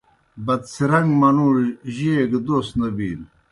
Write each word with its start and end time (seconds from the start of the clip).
بدڅِھرِن٘گ 0.45 1.07
منُوڙوْ 1.19 1.65
جیئے 1.95 2.21
گہ 2.31 2.39
دوس 2.45 2.67
نہ 2.79 2.87
بِینوْ۔ 2.95 3.25